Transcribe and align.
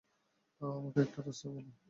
আমাকে 0.61 0.99
একটা 1.01 1.19
রাস্তা 1.21 1.47
বল। 1.49 1.65